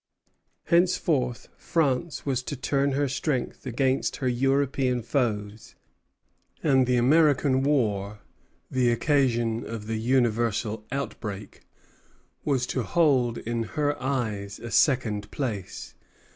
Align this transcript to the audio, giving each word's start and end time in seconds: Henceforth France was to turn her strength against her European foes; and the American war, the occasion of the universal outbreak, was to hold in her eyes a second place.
Henceforth 0.63 1.49
France 1.57 2.25
was 2.25 2.41
to 2.41 2.55
turn 2.55 2.93
her 2.93 3.07
strength 3.07 3.67
against 3.67 4.15
her 4.15 4.27
European 4.27 5.03
foes; 5.03 5.75
and 6.63 6.87
the 6.87 6.95
American 6.97 7.61
war, 7.61 8.21
the 8.71 8.89
occasion 8.91 9.63
of 9.63 9.85
the 9.85 9.99
universal 9.99 10.87
outbreak, 10.91 11.61
was 12.43 12.65
to 12.65 12.81
hold 12.81 13.37
in 13.37 13.61
her 13.77 13.95
eyes 14.01 14.57
a 14.59 14.71
second 14.71 15.29
place. 15.29 15.93